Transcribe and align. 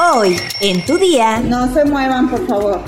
Hoy, 0.00 0.36
en 0.60 0.86
tu 0.86 0.96
día. 0.96 1.40
No 1.40 1.74
se 1.74 1.84
muevan, 1.84 2.30
por 2.30 2.46
favor. 2.46 2.80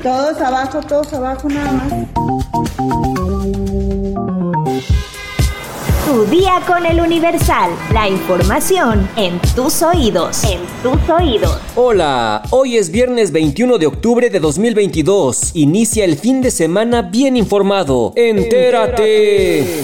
Todos 0.00 0.40
abajo, 0.40 0.80
todos 0.80 1.12
abajo 1.12 1.48
nada 1.48 1.72
más. 1.72 1.92
Tu 6.06 6.24
día 6.26 6.60
con 6.68 6.86
el 6.86 7.00
Universal. 7.00 7.72
La 7.92 8.08
información 8.08 9.10
en 9.16 9.40
tus 9.56 9.82
oídos. 9.82 10.44
En 10.44 10.60
tus 10.80 11.10
oídos. 11.10 11.58
Hola, 11.74 12.44
hoy 12.50 12.76
es 12.76 12.92
viernes 12.92 13.32
21 13.32 13.78
de 13.78 13.86
octubre 13.86 14.30
de 14.30 14.38
2022. 14.38 15.50
Inicia 15.54 16.04
el 16.04 16.16
fin 16.16 16.42
de 16.42 16.52
semana 16.52 17.02
bien 17.02 17.36
informado. 17.36 18.12
Entérate. 18.14 19.82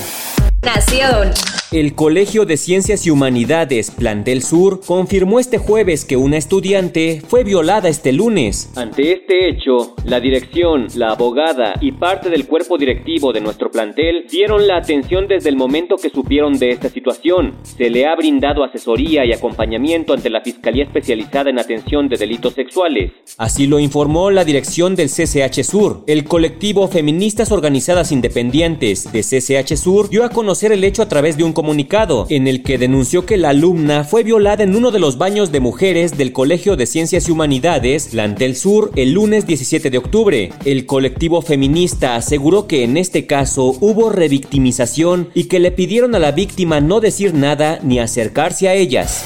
Nación. 0.62 1.32
El 1.73 1.95
Colegio 1.95 2.46
de 2.46 2.57
Ciencias 2.57 3.07
y 3.07 3.11
Humanidades 3.11 3.93
Plantel 3.93 4.43
Sur 4.43 4.80
confirmó 4.84 5.38
este 5.38 5.59
jueves 5.59 6.05
que 6.05 6.16
una 6.16 6.37
estudiante 6.37 7.23
fue 7.28 7.45
violada 7.45 7.88
este 7.88 8.12
lunes. 8.12 8.73
Ante 8.74 9.12
este 9.12 9.48
hecho, 9.48 9.95
la 10.05 10.19
dirección, 10.19 10.88
la 10.97 11.12
abogada 11.12 11.75
y 11.80 11.92
parte 11.92 12.28
del 12.28 12.48
cuerpo 12.48 12.77
directivo 12.77 13.33
de 13.33 13.41
nuestro 13.41 13.70
plantel 13.70 14.27
dieron 14.28 14.66
la 14.66 14.78
atención 14.78 15.28
desde 15.28 15.48
el 15.48 15.55
momento 15.55 15.95
que 15.95 16.11
supieron 16.11 16.59
de 16.59 16.70
esta 16.70 16.88
situación. 16.88 17.55
Se 17.62 17.89
le 17.89 18.05
ha 18.05 18.16
brindado 18.16 18.64
asesoría 18.64 19.25
y 19.25 19.33
acompañamiento 19.33 20.12
ante 20.12 20.28
la 20.28 20.41
Fiscalía 20.41 20.83
Especializada 20.83 21.50
en 21.50 21.61
Atención 21.61 22.09
de 22.09 22.16
Delitos 22.16 22.55
Sexuales. 22.55 23.12
Así 23.39 23.69
lo 23.69 23.78
informó 23.78 24.33
la 24.33 24.45
dirección 24.45 24.97
del 24.97 25.09
CCH 25.09 25.62
Sur. 25.62 26.02
El 26.09 26.25
colectivo 26.25 26.89
Feministas 26.89 27.52
Organizadas 27.52 28.11
Independientes 28.11 29.12
de 29.12 29.20
CCH 29.20 29.77
Sur 29.77 30.09
dio 30.09 30.25
a 30.25 30.30
conocer 30.30 30.73
el 30.73 30.83
hecho 30.83 31.02
a 31.02 31.09
través 31.09 31.37
de 31.37 31.45
un 31.45 31.59
comunicado 31.60 32.27
en 32.30 32.48
el 32.48 32.62
que 32.62 32.78
denunció 32.78 33.27
que 33.27 33.37
la 33.37 33.50
alumna 33.50 34.05
fue 34.05 34.23
violada 34.23 34.64
en 34.64 34.74
uno 34.74 34.91
de 34.91 34.98
los 34.98 35.19
baños 35.19 35.52
de 35.52 35.60
mujeres 35.60 36.16
del 36.16 36.33
Colegio 36.33 36.74
de 36.74 36.86
Ciencias 36.86 37.28
y 37.28 37.33
Humanidades, 37.33 38.08
Plantel 38.12 38.56
Sur, 38.56 38.92
el 38.97 39.12
lunes 39.12 39.47
17 39.47 39.91
de 39.91 39.98
octubre. 39.98 40.53
El 40.64 40.86
colectivo 40.86 41.42
feminista 41.42 42.16
aseguró 42.16 42.66
que 42.66 42.83
en 42.83 42.97
este 42.97 43.27
caso 43.27 43.77
hubo 43.78 44.08
revictimización 44.08 45.28
y 45.34 45.44
que 45.48 45.61
le 45.61 45.70
pidieron 45.70 46.14
a 46.14 46.19
la 46.19 46.33
víctima 46.33 46.81
no 46.81 47.00
decir 47.00 47.34
nada 47.34 47.78
ni 47.83 47.98
acercarse 47.98 48.66
a 48.66 48.72
ellas. 48.72 49.22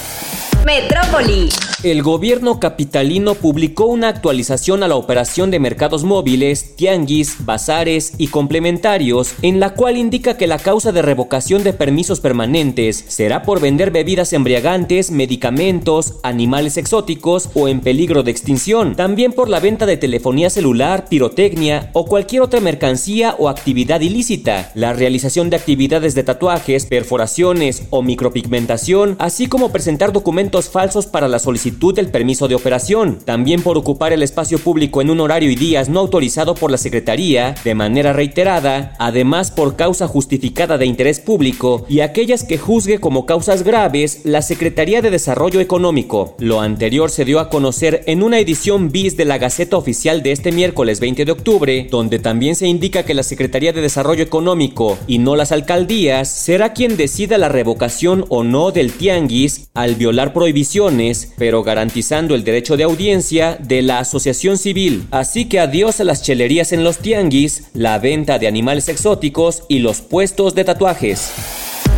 Metrópoli. 0.67 1.51
El 1.85 2.03
gobierno 2.03 2.61
capitalino 2.61 3.35
publicó 3.35 3.85
una 3.85 4.09
actualización 4.09 4.83
a 4.83 4.89
la 4.89 4.95
operación 4.95 5.51
de 5.51 5.61
mercados 5.61 6.03
móviles, 6.03 6.77
tianguis, 6.77 7.45
bazares 7.45 8.15
y 8.17 8.29
complementarios, 8.29 9.35
en 9.43 9.61
la 9.61 9.75
cual 9.75 9.99
indica 9.99 10.39
que 10.39 10.47
la 10.47 10.59
causa 10.59 10.93
de 10.93 11.03
revocación 11.03 11.63
de 11.63 11.75
permisos 11.75 12.21
permanentes 12.21 13.05
será 13.09 13.43
por 13.43 13.61
vender 13.61 13.91
bebidas 13.91 14.33
embriagantes, 14.33 15.11
medicamentos, 15.11 16.15
animales 16.23 16.79
exóticos 16.79 17.51
o 17.53 17.69
en 17.69 17.83
peligro 17.83 18.23
de 18.23 18.31
extinción, 18.31 18.97
también 18.97 19.35
por 19.35 19.51
la 19.51 19.61
venta 19.61 19.85
de 19.85 19.99
telefonía 19.99 20.49
celular, 20.49 21.05
pirotecnia 21.11 21.91
o 21.93 22.07
cualquier 22.07 22.41
otra 22.41 22.61
mercancía 22.61 23.37
o 23.39 23.51
actividad 23.51 24.01
ilícita, 24.01 24.73
la 24.75 24.95
realización 24.95 25.51
de 25.51 25.57
actividades 25.57 26.15
de 26.15 26.23
tatuajes, 26.23 26.87
perforaciones 26.87 27.83
o 27.91 28.01
micropigmentación, 28.01 29.17
así 29.19 29.49
como 29.49 29.71
presentar 29.71 30.15
documentos 30.15 30.71
falsos 30.71 31.05
para 31.07 31.29
la 31.29 31.39
solicitud 31.39 31.74
del 31.93 32.09
permiso 32.09 32.49
de 32.49 32.55
operación, 32.55 33.19
también 33.25 33.63
por 33.63 33.77
ocupar 33.77 34.13
el 34.13 34.23
espacio 34.23 34.59
público 34.59 35.03
en 35.03 35.11
un 35.11 35.21
horario 35.21 35.51
y 35.51 35.55
días 35.55 35.89
no 35.89 36.01
autorizado 36.01 36.55
por 36.55 36.71
la 36.71 36.79
Secretaría 36.79 37.55
de 37.63 37.75
manera 37.75 38.13
reiterada, 38.13 38.95
además 38.99 39.51
por 39.51 39.77
causa 39.77 40.09
justificada 40.09 40.79
de 40.79 40.87
interés 40.87 41.21
público 41.21 41.85
y 41.89 42.01
aquellas 42.01 42.45
que 42.45 42.57
juzgue 42.59 43.01
como 43.01 43.27
causas 43.27 43.65
graves 43.65 44.21
la 44.25 44.41
Secretaría 44.41 45.03
de 45.03 45.11
Desarrollo 45.11 45.61
Económico. 45.61 46.35
Lo 46.39 46.61
anterior 46.61 47.11
se 47.11 47.25
dio 47.25 47.39
a 47.39 47.51
conocer 47.51 48.03
en 48.07 48.23
una 48.23 48.39
edición 48.39 48.91
bis 48.91 49.17
de 49.17 49.27
la 49.27 49.39
Gaceta 49.39 49.77
Oficial 49.77 50.23
de 50.23 50.33
este 50.33 50.53
miércoles 50.53 51.01
20 51.01 51.25
de 51.25 51.33
octubre, 51.33 51.89
donde 51.91 52.19
también 52.19 52.57
se 52.57 52.67
indica 52.67 53.05
que 53.05 53.15
la 53.15 53.23
Secretaría 53.23 53.73
de 53.73 53.83
Desarrollo 53.83 54.23
Económico 54.23 54.97
y 55.07 55.19
no 55.19 55.37
las 55.37 55.53
alcaldías 55.53 56.29
será 56.29 56.73
quien 56.73 56.97
decida 56.97 57.37
la 57.37 57.49
revocación 57.49 58.25
o 58.29 58.43
no 58.45 58.71
del 58.71 58.93
tianguis 58.93 59.69
al 59.75 59.97
violar 59.97 60.33
prohibiciones, 60.33 61.33
pero 61.37 61.54
garantizando 61.63 62.35
el 62.35 62.45
derecho 62.45 62.77
de 62.77 62.85
audiencia 62.85 63.57
de 63.61 63.83
la 63.83 64.01
asociación 64.01 64.59
civil. 64.59 65.07
Así 65.11 65.45
que 65.47 65.61
adiós 65.61 66.01
a 66.01 66.05
las 66.05 66.23
chelerías 66.23 66.73
en 66.73 66.85
los 66.85 66.99
tianguis, 66.99 67.65
la 67.75 67.99
venta 67.99 68.39
de 68.39 68.49
animales 68.49 68.89
exóticos 68.89 69.63
y 69.69 69.79
los 69.81 70.01
puestos 70.01 70.55
de 70.55 70.65
tatuajes. 70.65 71.33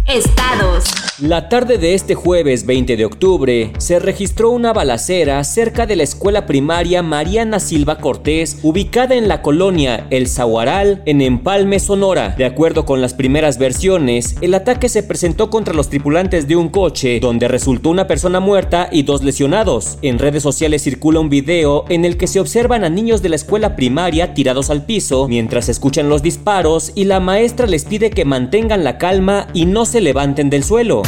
Estados. 0.06 1.05
La 1.21 1.49
tarde 1.49 1.78
de 1.78 1.94
este 1.94 2.15
jueves 2.15 2.66
20 2.66 2.94
de 2.94 3.06
octubre 3.06 3.72
se 3.78 3.99
registró 3.99 4.50
una 4.50 4.75
balacera 4.75 5.43
cerca 5.44 5.87
de 5.87 5.97
la 5.97 6.03
escuela 6.03 6.44
primaria 6.44 7.03
Mariana 7.03 7.59
Silva 7.59 7.97
Cortés, 7.97 8.59
ubicada 8.62 9.15
en 9.15 9.27
la 9.27 9.41
colonia 9.41 10.06
El 10.10 10.28
Zaguaral, 10.28 11.00
en 11.06 11.22
Empalme, 11.22 11.81
Sonora. 11.81 12.34
De 12.37 12.44
acuerdo 12.44 12.84
con 12.84 13.00
las 13.00 13.15
primeras 13.15 13.56
versiones, 13.56 14.37
el 14.43 14.53
ataque 14.53 14.91
se 14.91 15.03
presentó 15.03 15.49
contra 15.49 15.72
los 15.72 15.88
tripulantes 15.88 16.49
de 16.49 16.56
un 16.56 16.69
coche, 16.69 17.19
donde 17.19 17.48
resultó 17.48 17.88
una 17.88 18.06
persona 18.06 18.38
muerta 18.38 18.91
y 18.93 19.03
dos 19.03 19.25
lesionados. 19.25 19.97
En 20.03 20.19
redes 20.19 20.43
sociales 20.43 20.83
circula 20.83 21.21
un 21.21 21.31
video 21.31 21.87
en 21.88 22.04
el 22.04 22.19
que 22.19 22.27
se 22.27 22.41
observan 22.41 22.84
a 22.84 22.91
niños 22.91 23.22
de 23.22 23.31
la 23.31 23.37
escuela 23.37 23.75
primaria 23.75 24.34
tirados 24.34 24.69
al 24.69 24.84
piso 24.84 25.28
mientras 25.28 25.71
escuchan 25.71 26.10
los 26.10 26.21
disparos 26.21 26.93
y 26.94 27.04
la 27.04 27.21
maestra 27.21 27.66
les 27.66 27.87
pide 27.87 28.10
que 28.10 28.27
mantengan 28.27 28.84
la 28.84 28.98
calma 28.98 29.48
y 29.54 29.65
no 29.65 29.87
se 29.87 30.03
levanten 30.03 30.50
del 30.50 30.62
suelo. 30.62 31.05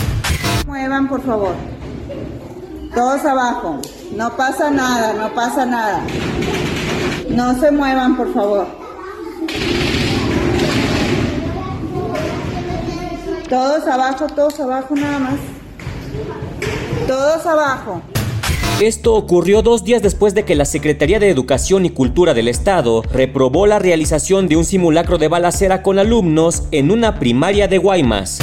Por 1.06 1.22
favor. 1.22 1.54
Todos 2.92 3.24
abajo. 3.24 3.78
No 4.16 4.36
pasa 4.36 4.70
nada, 4.70 5.12
no 5.12 5.32
pasa 5.32 5.64
nada. 5.64 6.02
No 7.30 7.54
se 7.60 7.70
muevan, 7.70 8.16
por 8.16 8.32
favor. 8.34 8.66
Todos 13.48 13.86
abajo, 13.86 14.26
todos 14.26 14.58
abajo 14.58 14.96
nada 14.96 15.18
más. 15.20 15.34
Todos 17.06 17.46
abajo. 17.46 18.02
Esto 18.80 19.14
ocurrió 19.14 19.62
dos 19.62 19.84
días 19.84 20.02
después 20.02 20.34
de 20.34 20.44
que 20.44 20.54
la 20.54 20.64
Secretaría 20.64 21.20
de 21.20 21.30
Educación 21.30 21.84
y 21.84 21.90
Cultura 21.90 22.34
del 22.34 22.48
Estado 22.48 23.02
reprobó 23.02 23.66
la 23.66 23.78
realización 23.78 24.48
de 24.48 24.56
un 24.56 24.64
simulacro 24.64 25.18
de 25.18 25.28
balacera 25.28 25.82
con 25.82 25.98
alumnos 25.98 26.64
en 26.72 26.90
una 26.90 27.18
primaria 27.18 27.68
de 27.68 27.78
Guaymas. 27.78 28.38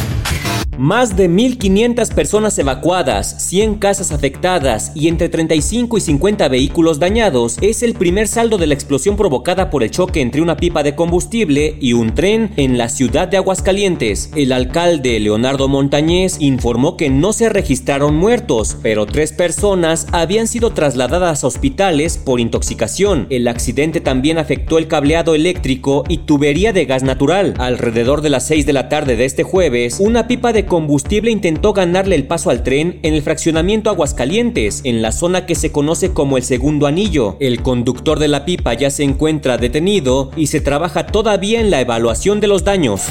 Más 0.77 1.15
de 1.15 1.29
1.500 1.29 2.13
personas 2.13 2.59
evacuadas, 2.59 3.47
100 3.47 3.75
casas 3.75 4.11
afectadas 4.11 4.91
y 4.93 5.07
entre 5.07 5.29
35 5.29 5.97
y 5.97 6.01
50 6.01 6.49
vehículos 6.49 6.99
dañados 6.99 7.57
es 7.61 7.81
el 7.81 7.93
primer 7.93 8.27
saldo 8.27 8.57
de 8.57 8.67
la 8.67 8.73
explosión 8.73 9.15
provocada 9.15 9.69
por 9.69 9.83
el 9.83 9.91
choque 9.91 10.19
entre 10.19 10.41
una 10.41 10.57
pipa 10.57 10.83
de 10.83 10.93
combustible 10.93 11.77
y 11.79 11.93
un 11.93 12.13
tren 12.13 12.51
en 12.57 12.77
la 12.77 12.89
ciudad 12.89 13.29
de 13.29 13.37
Aguascalientes. 13.37 14.31
El 14.35 14.51
alcalde 14.51 15.17
Leonardo 15.21 15.69
Montañez 15.69 16.41
informó 16.41 16.97
que 16.97 17.09
no 17.09 17.31
se 17.31 17.47
registraron 17.47 18.13
muertos, 18.15 18.75
pero 18.83 19.05
tres 19.05 19.31
personas 19.31 20.07
habían 20.11 20.47
sido 20.47 20.71
trasladadas 20.71 21.45
a 21.45 21.47
hospitales 21.47 22.17
por 22.17 22.41
intoxicación. 22.41 23.27
El 23.29 23.47
accidente 23.47 24.01
también 24.01 24.37
afectó 24.37 24.77
el 24.77 24.89
cableado 24.89 25.35
eléctrico 25.35 26.03
y 26.09 26.17
tubería 26.17 26.73
de 26.73 26.83
gas 26.83 27.03
natural. 27.03 27.53
Alrededor 27.59 28.21
de 28.21 28.29
las 28.29 28.45
6 28.47 28.65
de 28.65 28.73
la 28.73 28.89
tarde 28.89 29.15
de 29.15 29.23
este 29.23 29.43
jueves, 29.43 30.01
una 30.01 30.27
pipa 30.27 30.51
de 30.51 30.64
combustible 30.65 31.31
intentó 31.31 31.73
ganarle 31.73 32.15
el 32.15 32.27
paso 32.27 32.49
al 32.49 32.63
tren 32.63 32.99
en 33.03 33.13
el 33.13 33.21
fraccionamiento 33.21 33.89
Aguascalientes, 33.89 34.81
en 34.83 35.01
la 35.01 35.11
zona 35.11 35.45
que 35.45 35.55
se 35.55 35.71
conoce 35.71 36.11
como 36.11 36.37
el 36.37 36.43
segundo 36.43 36.87
anillo. 36.87 37.37
El 37.39 37.61
conductor 37.61 38.19
de 38.19 38.27
la 38.27 38.45
pipa 38.45 38.73
ya 38.73 38.89
se 38.89 39.03
encuentra 39.03 39.57
detenido 39.57 40.31
y 40.35 40.47
se 40.47 40.61
trabaja 40.61 41.07
todavía 41.07 41.59
en 41.59 41.71
la 41.71 41.81
evaluación 41.81 42.39
de 42.39 42.47
los 42.47 42.63
daños. 42.63 43.03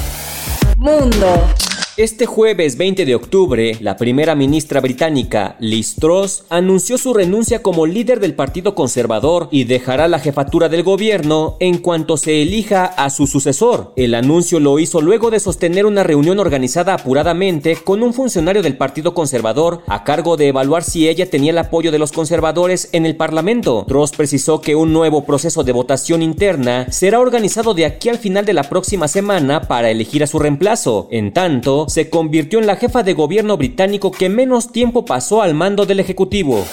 Mundo. 0.76 1.54
Este 1.96 2.26
jueves 2.26 2.76
20 2.76 3.04
de 3.04 3.14
octubre, 3.14 3.76
la 3.80 3.96
primera 3.96 4.34
ministra 4.34 4.80
británica, 4.80 5.54
Liz 5.60 5.94
Truss, 5.94 6.42
anunció 6.48 6.98
su 6.98 7.14
renuncia 7.14 7.62
como 7.62 7.86
líder 7.86 8.18
del 8.18 8.34
Partido 8.34 8.74
Conservador 8.74 9.46
y 9.52 9.62
dejará 9.62 10.08
la 10.08 10.18
jefatura 10.18 10.68
del 10.68 10.82
gobierno 10.82 11.56
en 11.60 11.78
cuanto 11.78 12.16
se 12.16 12.42
elija 12.42 12.84
a 12.84 13.10
su 13.10 13.28
sucesor. 13.28 13.92
El 13.94 14.16
anuncio 14.16 14.58
lo 14.58 14.80
hizo 14.80 15.00
luego 15.00 15.30
de 15.30 15.38
sostener 15.38 15.86
una 15.86 16.02
reunión 16.02 16.40
organizada 16.40 16.94
apuradamente 16.94 17.76
con 17.76 18.02
un 18.02 18.12
funcionario 18.12 18.60
del 18.60 18.76
Partido 18.76 19.14
Conservador 19.14 19.82
a 19.86 20.02
cargo 20.02 20.36
de 20.36 20.48
evaluar 20.48 20.82
si 20.82 21.08
ella 21.08 21.30
tenía 21.30 21.52
el 21.52 21.58
apoyo 21.58 21.92
de 21.92 22.00
los 22.00 22.10
conservadores 22.10 22.88
en 22.90 23.06
el 23.06 23.14
Parlamento. 23.14 23.84
Truss 23.86 24.10
precisó 24.10 24.60
que 24.60 24.74
un 24.74 24.92
nuevo 24.92 25.24
proceso 25.24 25.62
de 25.62 25.70
votación 25.70 26.22
interna 26.22 26.90
será 26.90 27.20
organizado 27.20 27.72
de 27.72 27.86
aquí 27.86 28.08
al 28.08 28.18
final 28.18 28.44
de 28.44 28.54
la 28.54 28.64
próxima 28.64 29.06
semana 29.06 29.60
para 29.60 29.92
elegir 29.92 30.24
a 30.24 30.26
su 30.26 30.40
reemplazo. 30.40 31.06
En 31.12 31.32
tanto, 31.32 31.83
se 31.88 32.10
convirtió 32.10 32.58
en 32.58 32.66
la 32.66 32.76
jefa 32.76 33.02
de 33.02 33.14
gobierno 33.14 33.56
británico 33.56 34.10
que 34.10 34.28
menos 34.28 34.72
tiempo 34.72 35.04
pasó 35.04 35.42
al 35.42 35.54
mando 35.54 35.86
del 35.86 36.00
Ejecutivo. 36.00 36.64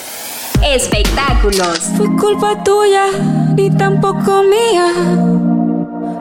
Espectáculos. 0.64 1.80
Fue 1.98 2.08
culpa 2.18 2.64
tuya, 2.64 3.08
ni 3.56 3.70
tampoco 3.72 4.44
mía. 4.44 4.94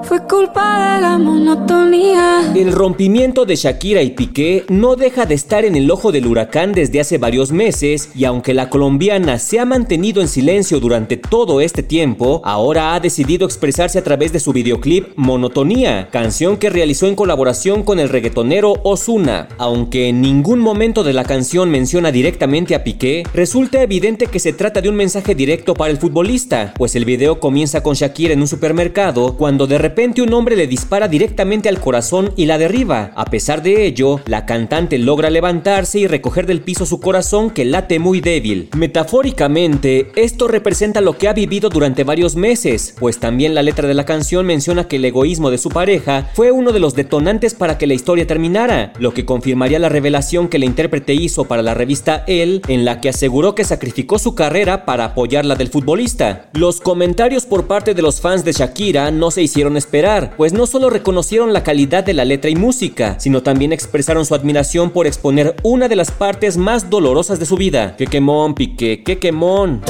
fue 0.04 0.26
culpa 0.26 0.96
de 0.96 1.02
la 1.02 1.18
monotonía. 1.18 2.29
El 2.54 2.72
rompimiento 2.72 3.44
de 3.44 3.54
Shakira 3.54 4.02
y 4.02 4.10
Piqué 4.10 4.64
no 4.68 4.96
deja 4.96 5.24
de 5.24 5.34
estar 5.34 5.64
en 5.64 5.76
el 5.76 5.90
ojo 5.90 6.10
del 6.10 6.26
huracán 6.26 6.72
desde 6.72 7.00
hace 7.00 7.18
varios 7.18 7.52
meses 7.52 8.10
y 8.14 8.24
aunque 8.24 8.54
la 8.54 8.70
colombiana 8.70 9.38
se 9.38 9.60
ha 9.60 9.64
mantenido 9.64 10.20
en 10.20 10.26
silencio 10.26 10.80
durante 10.80 11.16
todo 11.16 11.60
este 11.60 11.82
tiempo, 11.82 12.40
ahora 12.44 12.94
ha 12.94 13.00
decidido 13.00 13.46
expresarse 13.46 13.98
a 13.98 14.04
través 14.04 14.32
de 14.32 14.40
su 14.40 14.52
videoclip 14.52 15.08
Monotonía, 15.16 16.08
canción 16.10 16.56
que 16.56 16.70
realizó 16.70 17.06
en 17.06 17.14
colaboración 17.14 17.82
con 17.82 18.00
el 18.00 18.08
reggaetonero 18.08 18.74
Osuna. 18.82 19.48
Aunque 19.58 20.08
en 20.08 20.20
ningún 20.20 20.58
momento 20.58 21.04
de 21.04 21.12
la 21.12 21.24
canción 21.24 21.70
menciona 21.70 22.10
directamente 22.10 22.74
a 22.74 22.82
Piqué, 22.82 23.22
resulta 23.32 23.82
evidente 23.82 24.26
que 24.26 24.40
se 24.40 24.52
trata 24.52 24.80
de 24.80 24.88
un 24.88 24.96
mensaje 24.96 25.34
directo 25.34 25.74
para 25.74 25.92
el 25.92 25.98
futbolista, 25.98 26.74
pues 26.76 26.96
el 26.96 27.04
video 27.04 27.38
comienza 27.38 27.82
con 27.82 27.94
Shakira 27.94 28.32
en 28.32 28.40
un 28.40 28.48
supermercado 28.48 29.36
cuando 29.36 29.66
de 29.66 29.78
repente 29.78 30.22
un 30.22 30.32
hombre 30.34 30.56
le 30.56 30.66
dispara 30.66 31.06
directamente 31.06 31.68
al 31.68 31.80
corazón 31.80 32.29
y 32.36 32.46
la 32.46 32.58
derriba. 32.58 33.12
A 33.16 33.24
pesar 33.26 33.62
de 33.62 33.86
ello, 33.86 34.20
la 34.26 34.46
cantante 34.46 34.98
logra 34.98 35.30
levantarse 35.30 35.98
y 35.98 36.06
recoger 36.06 36.46
del 36.46 36.60
piso 36.60 36.86
su 36.86 37.00
corazón 37.00 37.50
que 37.50 37.64
late 37.64 37.98
muy 37.98 38.20
débil. 38.20 38.68
Metafóricamente, 38.76 40.12
esto 40.16 40.48
representa 40.48 41.00
lo 41.00 41.18
que 41.18 41.28
ha 41.28 41.32
vivido 41.32 41.68
durante 41.68 42.04
varios 42.04 42.36
meses, 42.36 42.94
pues 42.98 43.18
también 43.18 43.54
la 43.54 43.62
letra 43.62 43.88
de 43.88 43.94
la 43.94 44.04
canción 44.04 44.46
menciona 44.46 44.88
que 44.88 44.96
el 44.96 45.04
egoísmo 45.04 45.50
de 45.50 45.58
su 45.58 45.68
pareja 45.68 46.30
fue 46.34 46.50
uno 46.50 46.72
de 46.72 46.80
los 46.80 46.94
detonantes 46.94 47.54
para 47.54 47.78
que 47.78 47.86
la 47.86 47.94
historia 47.94 48.26
terminara, 48.26 48.92
lo 48.98 49.12
que 49.14 49.24
confirmaría 49.24 49.78
la 49.78 49.88
revelación 49.88 50.48
que 50.48 50.56
el 50.56 50.64
intérprete 50.64 51.14
hizo 51.14 51.44
para 51.44 51.62
la 51.62 51.74
revista 51.74 52.24
Elle, 52.26 52.62
en 52.68 52.84
la 52.84 53.00
que 53.00 53.08
aseguró 53.08 53.54
que 53.54 53.64
sacrificó 53.64 54.18
su 54.18 54.34
carrera 54.34 54.84
para 54.84 55.04
apoyar 55.04 55.44
la 55.44 55.54
del 55.54 55.68
futbolista. 55.68 56.48
Los 56.52 56.80
comentarios 56.80 57.46
por 57.46 57.66
parte 57.66 57.94
de 57.94 58.02
los 58.02 58.20
fans 58.20 58.44
de 58.44 58.52
Shakira 58.52 59.10
no 59.10 59.30
se 59.30 59.42
hicieron 59.42 59.76
esperar, 59.76 60.34
pues 60.36 60.52
no 60.52 60.66
solo 60.66 60.90
reconocieron 60.90 61.52
la 61.52 61.62
calidad 61.62 62.04
de 62.04 62.14
la 62.14 62.19
letra 62.24 62.50
y 62.50 62.56
música, 62.56 63.18
sino 63.18 63.42
también 63.42 63.72
expresaron 63.72 64.24
su 64.24 64.34
admiración 64.34 64.90
por 64.90 65.06
exponer 65.06 65.56
una 65.62 65.88
de 65.88 65.96
las 65.96 66.10
partes 66.10 66.56
más 66.56 66.90
dolorosas 66.90 67.38
de 67.38 67.46
su 67.46 67.56
vida. 67.56 67.96
¡Qué 67.96 68.06
quemón, 68.06 68.54
Piqué! 68.54 69.02
¡Qué 69.04 69.18
quemón! 69.18 69.82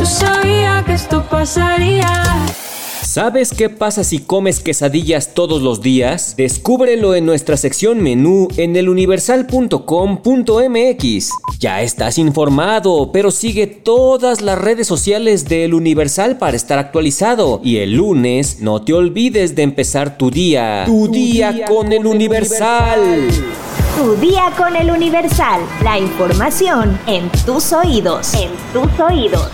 Que 0.86 0.94
esto 0.94 1.22
pasaría. 1.28 2.06
¿Sabes 3.10 3.52
qué 3.52 3.68
pasa 3.68 4.04
si 4.04 4.20
comes 4.20 4.60
quesadillas 4.60 5.34
todos 5.34 5.62
los 5.62 5.82
días? 5.82 6.36
Descúbrelo 6.36 7.16
en 7.16 7.26
nuestra 7.26 7.56
sección 7.56 8.00
menú 8.00 8.46
en 8.56 8.76
eluniversal.com.mx. 8.76 11.30
Ya 11.58 11.82
estás 11.82 12.18
informado, 12.18 13.10
pero 13.10 13.32
sigue 13.32 13.66
todas 13.66 14.42
las 14.42 14.60
redes 14.60 14.86
sociales 14.86 15.48
de 15.48 15.64
El 15.64 15.74
Universal 15.74 16.38
para 16.38 16.56
estar 16.56 16.78
actualizado. 16.78 17.60
Y 17.64 17.78
el 17.78 17.94
lunes 17.94 18.60
no 18.60 18.82
te 18.82 18.92
olvides 18.92 19.56
de 19.56 19.64
empezar 19.64 20.16
tu 20.16 20.30
día. 20.30 20.84
Tu, 20.86 21.08
día, 21.08 21.64
con, 21.66 21.92
El 21.92 22.06
Universal. 22.06 23.26
Tu 23.98 24.14
día 24.24 24.52
con 24.56 24.76
el 24.76 24.88
Universal. 24.88 25.62
La 25.82 25.98
información 25.98 26.96
en 27.08 27.28
tus 27.44 27.72
oídos. 27.72 28.34
En 28.34 28.50
tus 28.72 28.88
oídos. 29.00 29.50